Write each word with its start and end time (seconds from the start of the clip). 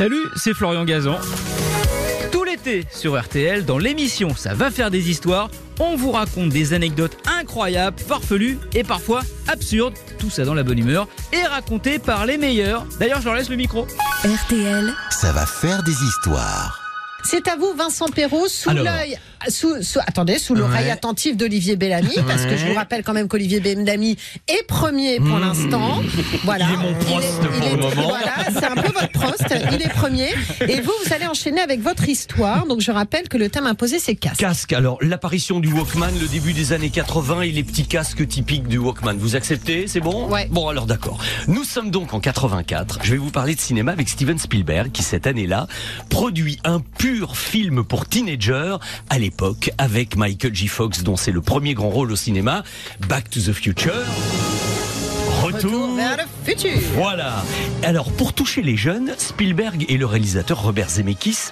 Salut, 0.00 0.30
c'est 0.34 0.54
Florian 0.54 0.86
Gazan. 0.86 1.18
Tout 2.32 2.42
l'été 2.42 2.86
sur 2.90 3.20
RTL, 3.20 3.66
dans 3.66 3.76
l'émission 3.76 4.34
Ça 4.34 4.54
va 4.54 4.70
faire 4.70 4.90
des 4.90 5.10
histoires, 5.10 5.50
on 5.78 5.94
vous 5.94 6.10
raconte 6.10 6.48
des 6.48 6.72
anecdotes 6.72 7.18
incroyables, 7.28 7.98
farfelues 7.98 8.58
et 8.72 8.82
parfois 8.82 9.20
absurdes, 9.46 9.92
tout 10.18 10.30
ça 10.30 10.46
dans 10.46 10.54
la 10.54 10.62
bonne 10.62 10.78
humeur, 10.78 11.06
et 11.34 11.42
racontées 11.46 11.98
par 11.98 12.24
les 12.24 12.38
meilleurs. 12.38 12.86
D'ailleurs, 12.98 13.20
je 13.20 13.26
leur 13.26 13.34
laisse 13.34 13.50
le 13.50 13.56
micro. 13.56 13.86
RTL, 14.24 14.90
Ça 15.10 15.32
va 15.32 15.44
faire 15.44 15.82
des 15.82 15.92
histoires. 15.92 16.89
C'est 17.24 17.46
à 17.48 17.56
vous, 17.56 17.72
Vincent 17.76 18.06
Perrault, 18.08 18.48
sous 18.48 18.70
l'œil, 18.70 19.18
sous, 19.48 19.82
sous- 19.82 20.00
attendez, 20.00 20.38
sous 20.38 20.54
l'oreille 20.54 20.86
Ouais. 20.86 20.90
attentive 20.90 21.36
d'Olivier 21.36 21.76
Bellamy, 21.76 22.14
parce 22.26 22.44
que 22.44 22.56
je 22.56 22.66
vous 22.66 22.74
rappelle 22.74 23.02
quand 23.04 23.12
même 23.12 23.28
qu'Olivier 23.28 23.60
Bellamy 23.60 24.16
est 24.48 24.66
premier 24.66 25.18
pour 25.20 25.38
l'instant. 25.38 26.00
Voilà. 26.44 26.66
Il 26.68 26.74
est 26.74 26.76
mon 26.76 26.94
Prost 26.94 27.28
Il 27.40 27.44
est- 27.44 27.48
pour 27.48 27.56
il 27.56 27.64
est- 27.64 27.70
le 27.76 27.76
moment. 27.96 28.08
Voilà, 28.08 28.34
c'est 28.52 28.64
un 28.64 28.74
peu 28.74 28.92
votre 28.92 29.10
Prost. 29.12 29.44
Il 29.72 29.82
est 29.82 29.88
premier. 29.90 30.28
Et 30.68 30.80
vous, 30.80 30.92
vous 31.06 31.12
allez 31.14 31.26
enchaîner 31.26 31.60
avec 31.60 31.80
votre 31.82 32.08
histoire. 32.08 32.66
Donc, 32.66 32.80
je 32.80 32.90
rappelle 32.90 33.28
que 33.28 33.36
le 33.38 33.48
thème 33.48 33.66
imposé, 33.66 33.98
c'est 33.98 34.14
casse. 34.16 34.36
Casque, 34.38 34.72
alors 34.72 34.98
l'apparition 35.00 35.60
du 35.60 35.72
Walkman, 35.72 36.10
le 36.20 36.26
début 36.28 36.52
des 36.52 36.72
années 36.72 36.90
80 36.90 37.42
et 37.42 37.50
les 37.50 37.62
petits 37.62 37.86
casques 37.86 38.26
typiques 38.26 38.66
du 38.66 38.78
Walkman. 38.78 39.16
Vous 39.18 39.36
acceptez? 39.36 39.86
C'est 39.86 40.00
bon? 40.00 40.28
Ouais. 40.28 40.48
Bon 40.50 40.68
alors 40.68 40.86
d'accord. 40.86 41.18
Nous 41.48 41.64
sommes 41.64 41.90
donc 41.90 42.12
en 42.14 42.20
84. 42.20 42.98
Je 43.02 43.12
vais 43.12 43.16
vous 43.18 43.30
parler 43.30 43.54
de 43.54 43.60
cinéma 43.60 43.92
avec 43.92 44.08
Steven 44.08 44.38
Spielberg 44.38 44.90
qui 44.92 45.02
cette 45.02 45.26
année-là 45.26 45.66
produit 46.08 46.58
un 46.64 46.80
pur 46.80 47.09
film 47.32 47.84
pour 47.84 48.06
teenagers 48.06 48.76
à 49.08 49.18
l'époque 49.18 49.70
avec 49.78 50.16
Michael 50.16 50.54
J. 50.54 50.68
Fox 50.68 51.02
dont 51.02 51.16
c'est 51.16 51.32
le 51.32 51.40
premier 51.40 51.74
grand 51.74 51.90
rôle 51.90 52.12
au 52.12 52.16
cinéma, 52.16 52.62
Back 53.08 53.30
to 53.30 53.40
the 53.40 53.52
Future. 53.52 54.04
Retour 55.40 55.94
vers 55.96 56.18
le 56.18 56.22
futur. 56.44 56.78
Voilà. 56.94 57.42
Alors, 57.82 58.12
pour 58.12 58.34
toucher 58.34 58.60
les 58.60 58.76
jeunes, 58.76 59.14
Spielberg 59.16 59.86
et 59.88 59.96
le 59.96 60.04
réalisateur 60.04 60.62
Robert 60.62 60.90
Zemeckis, 60.90 61.48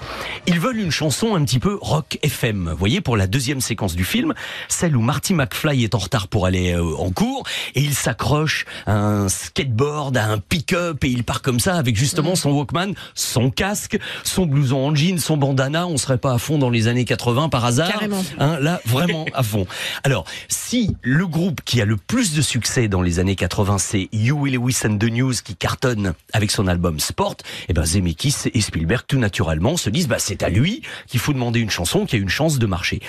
ils 0.46 0.60
veulent 0.60 0.78
une 0.78 0.90
chanson 0.90 1.34
un 1.34 1.42
petit 1.42 1.58
peu 1.58 1.78
rock 1.80 2.18
FM. 2.22 2.68
Vous 2.70 2.76
voyez, 2.76 3.00
pour 3.00 3.16
la 3.16 3.26
deuxième 3.26 3.62
séquence 3.62 3.96
du 3.96 4.04
film, 4.04 4.34
celle 4.68 4.94
où 4.94 5.00
Marty 5.00 5.32
McFly 5.32 5.84
est 5.84 5.94
en 5.94 5.98
retard 5.98 6.28
pour 6.28 6.44
aller 6.44 6.74
euh, 6.74 6.96
en 6.98 7.10
cours 7.10 7.44
et 7.74 7.80
il 7.80 7.94
s'accroche 7.94 8.66
à 8.86 8.94
un 8.94 9.30
skateboard, 9.30 10.18
à 10.18 10.26
un 10.26 10.38
pick-up 10.38 11.02
et 11.04 11.08
il 11.08 11.24
part 11.24 11.40
comme 11.40 11.58
ça 11.58 11.76
avec 11.76 11.96
justement 11.96 12.36
son 12.36 12.50
Walkman, 12.50 12.92
son 13.14 13.50
casque, 13.50 13.98
son 14.22 14.44
blouson 14.44 14.76
en 14.88 14.94
jean, 14.94 15.18
son 15.18 15.38
bandana. 15.38 15.86
On 15.86 15.96
serait 15.96 16.18
pas 16.18 16.34
à 16.34 16.38
fond 16.38 16.58
dans 16.58 16.70
les 16.70 16.88
années 16.88 17.06
80 17.06 17.48
par 17.48 17.64
hasard. 17.64 17.90
Carrément. 17.90 18.22
Hein, 18.38 18.58
là, 18.60 18.82
vraiment 18.84 19.24
à 19.32 19.42
fond. 19.42 19.66
Alors, 20.04 20.26
si 20.48 20.94
le 21.00 21.26
groupe 21.26 21.62
qui 21.64 21.80
a 21.80 21.86
le 21.86 21.96
plus 21.96 22.34
de 22.34 22.42
succès 22.42 22.88
dans 22.88 23.00
les 23.00 23.18
années 23.18 23.36
80, 23.36 23.78
c'est 23.90 24.10
Huey 24.12 24.50
Lewis 24.50 24.80
and 24.84 24.98
the 24.98 25.10
News 25.10 25.32
qui 25.42 25.56
cartonne 25.56 26.12
avec 26.34 26.50
son 26.50 26.66
album 26.66 27.00
Sport, 27.00 27.36
et 27.70 27.72
ben 27.72 27.86
Zemeckis 27.86 28.34
et 28.52 28.60
Spielberg 28.60 29.04
tout 29.08 29.18
naturellement 29.18 29.78
se 29.78 29.88
disent 29.88 30.08
bah 30.08 30.18
c'est 30.18 30.42
à 30.42 30.50
lui 30.50 30.82
qu'il 31.06 31.18
faut 31.18 31.32
demander 31.32 31.60
une 31.60 31.70
chanson 31.70 32.04
qui 32.04 32.16
a 32.16 32.18
une 32.18 32.28
chance 32.28 32.58
de 32.58 32.66
marcher. 32.66 33.00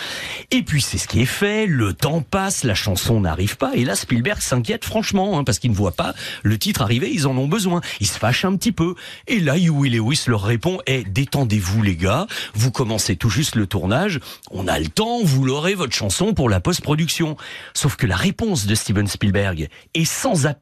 Et 0.51 0.63
puis 0.63 0.81
c'est 0.81 0.97
ce 0.97 1.09
qui 1.09 1.19
est 1.19 1.25
fait, 1.25 1.65
le 1.65 1.91
temps 1.91 2.21
passe, 2.21 2.63
la 2.63 2.75
chanson 2.75 3.19
n'arrive 3.19 3.57
pas 3.57 3.73
et 3.75 3.83
là 3.83 3.93
Spielberg 3.93 4.39
s'inquiète 4.39 4.85
franchement 4.85 5.37
hein, 5.37 5.43
parce 5.43 5.59
qu'il 5.59 5.71
ne 5.71 5.75
voit 5.75 5.91
pas 5.91 6.13
le 6.43 6.57
titre 6.57 6.81
arriver, 6.81 7.11
ils 7.11 7.27
en 7.27 7.37
ont 7.37 7.49
besoin. 7.49 7.81
Il 7.99 8.07
se 8.07 8.17
fâche 8.17 8.45
un 8.45 8.55
petit 8.55 8.71
peu 8.71 8.95
et 9.27 9.41
là 9.41 9.57
Huey 9.57 9.89
Lewis 9.89 10.23
leur 10.27 10.43
répond 10.43 10.79
eh 10.87 11.03
détendez-vous 11.03 11.83
les 11.83 11.97
gars, 11.97 12.25
vous 12.53 12.71
commencez 12.71 13.17
tout 13.17 13.29
juste 13.29 13.55
le 13.55 13.67
tournage, 13.67 14.21
on 14.49 14.65
a 14.69 14.79
le 14.79 14.87
temps, 14.87 15.19
vous 15.25 15.43
l'aurez 15.43 15.75
votre 15.75 15.93
chanson 15.93 16.33
pour 16.33 16.49
la 16.49 16.61
post-production. 16.61 17.35
Sauf 17.73 17.97
que 17.97 18.07
la 18.07 18.15
réponse 18.15 18.65
de 18.65 18.75
Steven 18.75 19.07
Spielberg 19.07 19.67
est 19.93 20.05
sans 20.05 20.45
appel. 20.45 20.58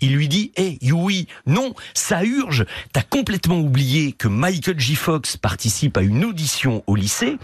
Il 0.00 0.14
lui 0.14 0.28
dit 0.28 0.52
Eh, 0.56 0.78
Huey, 0.82 1.26
non, 1.46 1.74
ça 1.94 2.24
urge. 2.24 2.64
T'as 2.92 3.02
complètement 3.02 3.58
oublié 3.58 4.12
que 4.12 4.28
Michael 4.28 4.78
J. 4.78 4.94
Fox 4.94 5.36
participe 5.36 5.96
à 5.96 6.02
une 6.02 6.24
audition 6.24 6.82
au 6.86 6.96
lycée 6.96 7.36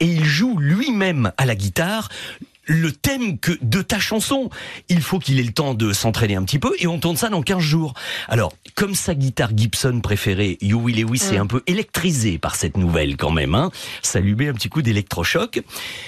et 0.00 0.06
il 0.06 0.24
joue 0.24 0.58
lui-même 0.58 1.32
à 1.36 1.46
la 1.46 1.54
guitare 1.54 2.08
le 2.66 2.92
thème 2.92 3.38
que 3.38 3.52
de 3.62 3.82
ta 3.82 3.98
chanson. 3.98 4.50
Il 4.88 5.00
faut 5.00 5.18
qu'il 5.18 5.38
ait 5.40 5.44
le 5.44 5.52
temps 5.52 5.74
de 5.74 5.92
s'entraîner 5.92 6.36
un 6.36 6.44
petit 6.44 6.58
peu 6.58 6.74
et 6.78 6.86
on 6.86 6.98
tourne 6.98 7.16
ça 7.16 7.28
dans 7.28 7.42
15 7.42 7.58
jours. 7.58 7.94
Alors, 8.28 8.52
comme 8.74 8.94
sa 8.94 9.14
guitare 9.14 9.50
Gibson 9.54 10.00
préférée, 10.02 10.58
Huey 10.62 10.92
Lewis 10.92 11.22
est 11.32 11.38
un 11.38 11.46
peu 11.46 11.62
électrisé 11.66 12.38
par 12.38 12.56
cette 12.56 12.76
nouvelle 12.76 13.16
quand 13.16 13.30
même. 13.30 13.54
Hein. 13.54 13.70
Ça 14.02 14.20
lui 14.20 14.34
met 14.34 14.48
un 14.48 14.54
petit 14.54 14.68
coup 14.68 14.82
d'électrochoc. 14.82 15.62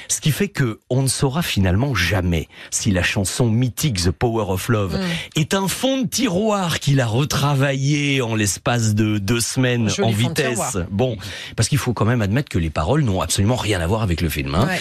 Ce 0.09 0.21
qui 0.21 0.31
fait 0.31 0.49
que 0.49 0.81
on 0.91 1.03
ne 1.03 1.09
saura 1.09 1.43
finalement 1.43 1.95
jamais 1.95 2.49
si 2.71 2.91
la 2.91 3.03
chanson 3.03 3.49
mythique 3.49 4.03
The 4.03 4.11
Power 4.11 4.47
of 4.49 4.69
Love 4.69 4.99
est 5.34 5.55
un 5.55 5.69
fond 5.69 6.03
de 6.03 6.06
tiroir 6.06 6.81
qu'il 6.81 7.00
a 7.00 7.06
retravaillé 7.06 8.22
en 8.22 8.34
l'espace 8.34 8.95
de 8.95 9.19
deux 9.19 9.41
semaines 9.41 9.89
Joli 9.89 10.09
en 10.09 10.12
vitesse. 10.12 10.78
Bon, 10.91 11.16
parce 11.56 11.69
qu'il 11.69 11.78
faut 11.78 11.93
quand 11.93 12.05
même 12.05 12.22
admettre 12.22 12.49
que 12.49 12.59
les 12.59 12.71
paroles 12.71 13.03
n'ont 13.03 13.21
absolument 13.21 13.56
rien 13.56 13.81
à 13.81 13.87
voir 13.87 14.03
avec 14.03 14.21
le 14.21 14.28
film. 14.28 14.55
Hein. 14.55 14.66
Ouais. 14.66 14.81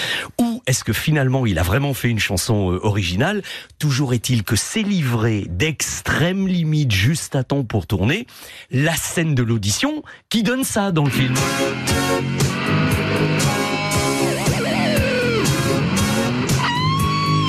Est-ce 0.67 0.83
que 0.83 0.93
finalement 0.93 1.45
il 1.45 1.59
a 1.59 1.63
vraiment 1.63 1.93
fait 1.93 2.09
une 2.09 2.19
chanson 2.19 2.71
euh, 2.71 2.79
originale? 2.81 3.43
Toujours 3.77 4.13
est-il 4.13 4.43
que 4.43 4.55
c'est 4.55 4.81
livré 4.81 5.45
d'extrême 5.47 6.47
limite 6.47 6.91
juste 6.91 7.35
à 7.35 7.43
temps 7.43 7.63
pour 7.63 7.85
tourner 7.85 8.25
la 8.71 8.95
scène 8.95 9.35
de 9.35 9.43
l'audition 9.43 10.01
qui 10.29 10.41
donne 10.41 10.63
ça 10.63 10.91
dans 10.91 11.03
le 11.03 11.11
film? 11.11 11.35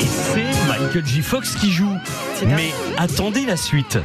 Et 0.03 0.07
c'est 0.07 0.69
Michael 0.69 1.07
J. 1.07 1.23
Fox 1.23 1.57
qui 1.57 1.73
joue. 1.73 1.97
Mais 2.45 2.71
attendez 2.99 3.47
la 3.47 3.57
suite. 3.57 3.99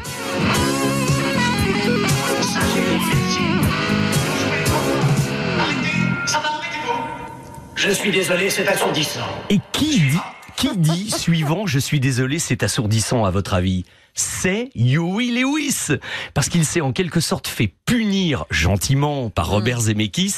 Je 7.84 7.90
suis 7.90 8.12
désolé, 8.12 8.52
c'est 8.52 8.68
assourdissant. 8.68 9.26
Et 9.50 9.60
qui 9.72 10.00
dit, 10.02 10.20
qui 10.56 10.78
dit 10.78 11.10
suivant, 11.10 11.66
je 11.66 11.80
suis 11.80 12.00
désolé, 12.00 12.38
c'est 12.38 12.62
assourdissant 12.62 13.26
à 13.26 13.32
votre 13.32 13.56
avis? 13.56 13.86
C'est 14.14 14.70
Huey 14.76 15.32
Lewis 15.32 15.98
parce 16.34 16.50
qu'il 16.50 16.66
s'est 16.66 16.82
en 16.82 16.92
quelque 16.92 17.20
sorte 17.20 17.48
fait 17.48 17.74
punir 17.86 18.46
gentiment 18.50 19.30
par 19.30 19.50
Robert 19.50 19.82
Zemeckis 19.82 20.36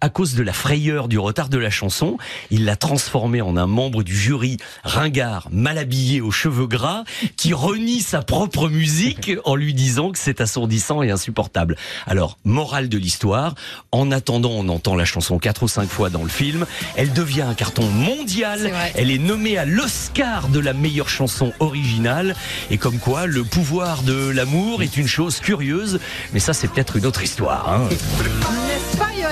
à 0.00 0.08
cause 0.08 0.34
de 0.34 0.42
la 0.42 0.52
frayeur 0.52 1.08
du 1.08 1.18
retard 1.18 1.48
de 1.48 1.58
la 1.58 1.70
chanson. 1.70 2.18
Il 2.50 2.64
l'a 2.64 2.76
transformé 2.76 3.40
en 3.40 3.56
un 3.56 3.66
membre 3.66 4.02
du 4.02 4.16
jury 4.16 4.56
ringard, 4.84 5.48
mal 5.52 5.78
habillé 5.78 6.20
aux 6.20 6.30
cheveux 6.30 6.66
gras, 6.66 7.04
qui 7.36 7.52
renie 7.52 8.00
sa 8.00 8.22
propre 8.22 8.68
musique 8.68 9.32
en 9.44 9.54
lui 9.54 9.74
disant 9.74 10.10
que 10.10 10.18
c'est 10.18 10.40
assourdissant 10.40 11.02
et 11.02 11.10
insupportable. 11.10 11.76
Alors, 12.06 12.38
morale 12.44 12.88
de 12.88 12.98
l'histoire, 12.98 13.54
en 13.92 14.10
attendant, 14.10 14.50
on 14.50 14.68
entend 14.68 14.94
la 14.94 15.04
chanson 15.04 15.38
quatre 15.38 15.62
ou 15.62 15.68
cinq 15.68 15.88
fois 15.88 16.10
dans 16.10 16.22
le 16.22 16.28
film. 16.28 16.66
Elle 16.96 17.12
devient 17.12 17.42
un 17.42 17.54
carton 17.54 17.86
mondial. 17.86 18.72
Elle 18.94 19.10
est 19.10 19.18
nommée 19.18 19.56
à 19.58 19.64
l'Oscar 19.64 20.48
de 20.48 20.58
la 20.58 20.72
meilleure 20.72 21.08
chanson 21.08 21.52
originale. 21.60 22.34
Et 22.70 22.78
comme 22.78 22.98
quoi, 23.00 23.26
le 23.26 23.42
pouvoir 23.44 24.02
de 24.02 24.28
l'amour 24.28 24.82
est 24.82 24.96
une 24.96 25.08
chose 25.08 25.40
curieuse. 25.40 25.98
Mais 26.32 26.40
ça, 26.40 26.52
c'est 26.52 26.68
peut-être 26.68 26.96
une 26.96 27.06
autre 27.06 27.22
histoire. 27.22 27.68
hein. 27.68 27.88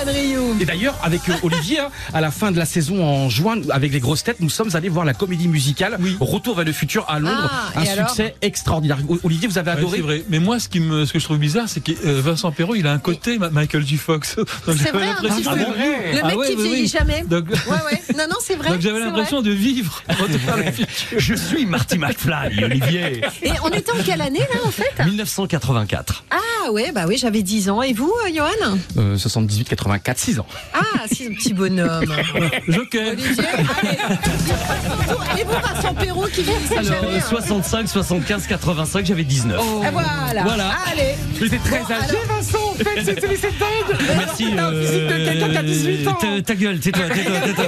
Rioux 0.06 0.56
Et 0.60 0.64
d'ailleurs, 0.64 0.97
avec 1.03 1.28
euh, 1.28 1.34
Olivier, 1.42 1.81
hein, 1.81 1.91
à 2.14 2.20
la 2.20 2.31
fin 2.31 2.53
de 2.53 2.59
la 2.59 2.64
saison 2.64 3.04
en 3.04 3.28
juin, 3.28 3.56
avec 3.70 3.92
les 3.92 4.00
grosses 4.00 4.22
têtes, 4.25 4.41
nous 4.41 4.50
sommes 4.50 4.70
allés 4.75 4.88
voir 4.88 5.04
la 5.04 5.14
comédie 5.14 5.48
musicale 5.48 5.98
Retour 6.20 6.56
vers 6.56 6.64
le 6.64 6.72
futur 6.72 7.04
à 7.09 7.19
Londres. 7.19 7.50
Ah, 7.75 7.81
un 7.81 7.84
succès 8.06 8.34
extraordinaire. 8.42 8.98
Olivier, 9.25 9.48
vous 9.48 9.59
avez 9.59 9.70
Ouais, 9.70 9.76
adoré 9.78 9.97
c'est 9.97 10.03
vrai. 10.03 10.25
Mais 10.28 10.38
moi, 10.38 10.59
ce, 10.60 10.69
qui 10.69 10.81
me, 10.81 11.04
ce 11.04 11.12
que 11.12 11.19
je 11.19 11.25
trouve 11.25 11.38
bizarre, 11.38 11.69
c'est 11.69 11.81
que 11.82 11.92
euh, 12.06 12.20
Vincent 12.22 12.50
Perrault, 12.53 12.75
il 12.75 12.86
a 12.86 12.92
un 12.92 12.98
côté 12.98 13.38
Michael 13.38 13.84
J. 13.86 13.97
Fox. 13.97 14.36
Donc, 14.36 14.47
C'est 14.78 14.91
vrai, 14.92 15.04
un 15.09 15.14
l'impression- 15.14 15.36
petit 15.36 15.48
Ah 15.48 15.54
bon 15.54 15.72
Le 15.76 16.12
mec 16.15 16.20
Ah 16.25 16.36
ouais, 16.36 16.48
qui 16.48 16.54
oui, 16.56 16.62
vieillit 16.62 16.82
oui. 16.82 16.88
jamais. 16.88 17.25
Donc, 17.28 17.48
Ouais, 17.50 17.56
ouais. 17.92 18.03
Non, 18.16 18.25
non, 18.30 18.36
c'est 18.41 18.54
vrai. 18.56 18.70
donc 18.70 18.80
j'avais 18.80 19.00
l'impression 19.00 19.42
de 19.42 19.50
vivre. 19.50 20.03
Retour 20.09 20.38
vers 20.47 20.56
le 20.56 20.72
futur. 20.72 20.86
Je 21.19 21.34
suis 21.34 21.66
Marty 21.66 21.98
McFly, 21.98 22.65
Olivier. 22.65 23.20
vrai. 23.20 23.30
Et 23.42 23.53
on 23.65 23.69
était 23.70 23.91
en 23.92 24.03
quelle 24.04 24.20
année, 24.22 24.38
là, 24.41 24.60
en 24.65 24.70
fait? 24.70 25.04
1984. 25.04 26.25
Ah, 26.30 26.70
ouais, 26.72 26.92
bah 26.92 27.04
oui, 27.09 27.16
j'avais 27.18 27.42
10 27.42 27.71
ans. 27.71 27.83
Et 27.83 27.92
vous, 27.92 28.12
euh, 28.27 28.30
Johan? 28.34 28.78
Euh, 28.97 29.16
78, 29.16 29.68
84, 29.88 30.18
6 30.18 30.38
ans. 30.40 30.46
Ah, 30.74 30.80
c'est 31.10 31.26
un 31.26 31.30
petit 31.34 31.54
bonhomme. 31.54 32.14
Joker. 32.68 33.12
Olivier, 33.12 33.44
allez. 33.82 35.40
Et 35.40 35.44
vous, 35.44 35.52
Vincent 35.52 35.94
Perrault, 35.94 36.26
qui 36.32 36.42
vieillissait 36.42 36.78
Alors, 36.78 36.92
jamais. 37.02 37.14
euh, 37.14 37.18
hein. 37.18 37.28
65, 37.28 37.88
75, 37.88 38.46
85, 38.46 39.06
j'avais 39.06 39.24
19. 39.24 39.60
Ah, 39.84 39.90
voilà. 39.90 40.08
Voilà. 40.44 40.70
Allez. 40.90 41.14
J'étais 41.40 41.58
très 41.58 41.78
Bon, 41.80 41.84
âgé, 41.86 41.94
alors- 41.94 42.36
Vincent, 42.36 42.58
en 42.70 42.74
fait, 42.74 42.84
c'est 43.04 43.20
c'est- 43.20 43.36
c'est 43.36 43.58
dingue 43.58 44.16
Merci. 44.16 44.46
C'est 44.52 44.58
un 44.58 44.72
physique 44.72 45.06
de 45.06 45.24
quelqu'un 45.24 45.48
qui 45.50 45.56
a 45.56 45.62
18 45.62 46.08
ans. 46.08 46.14
ta, 46.20 46.42
ta 46.42 46.54
gueule, 46.54 46.80
tais-toi, 46.80 47.04
tais-toi, 47.08 47.40
tais-toi. 47.46 47.66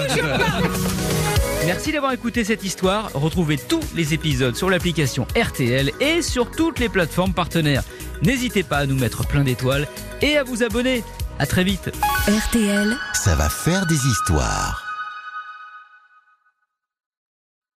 Merci 1.66 1.92
d'avoir 1.92 2.12
écouté 2.12 2.42
cette 2.44 2.64
histoire. 2.64 3.10
Retrouvez 3.14 3.56
tous 3.56 3.80
les 3.94 4.12
épisodes 4.14 4.56
sur 4.56 4.70
l'application 4.70 5.26
RTL 5.40 5.92
et 6.00 6.22
sur 6.22 6.50
toutes 6.50 6.78
les 6.80 6.88
plateformes 6.88 7.32
partenaires. 7.32 7.82
N'hésitez 8.22 8.62
pas 8.62 8.78
à 8.78 8.86
nous 8.86 8.96
mettre 8.96 9.26
plein 9.26 9.44
d'étoiles 9.44 9.86
et 10.20 10.36
à 10.36 10.42
vous 10.42 10.62
abonner. 10.62 11.04
À 11.40 11.46
très 11.46 11.64
vite. 11.64 11.90
RTL. 12.28 12.94
Ça 13.14 13.34
va 13.34 13.48
faire 13.48 13.86
des 13.86 14.06
histoires. 14.06 14.89